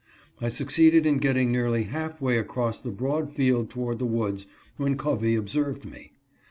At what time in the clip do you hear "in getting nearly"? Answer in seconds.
1.05-1.83